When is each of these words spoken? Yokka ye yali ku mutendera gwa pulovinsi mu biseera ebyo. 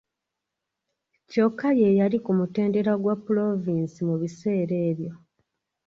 Yokka 1.35 1.69
ye 1.79 1.89
yali 1.99 2.17
ku 2.25 2.31
mutendera 2.37 2.91
gwa 3.01 3.15
pulovinsi 3.23 3.99
mu 4.07 4.15
biseera 4.21 4.75
ebyo. 4.89 5.11